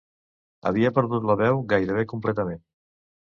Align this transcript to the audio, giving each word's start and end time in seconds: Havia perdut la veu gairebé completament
Havia 0.69 0.91
perdut 0.95 1.27
la 1.31 1.35
veu 1.43 1.61
gairebé 1.73 2.05
completament 2.15 2.63